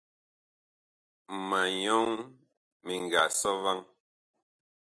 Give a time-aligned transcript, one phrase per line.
[1.47, 2.05] Ma nyɔŋ
[2.85, 3.79] mi nga sɔ vaŋ.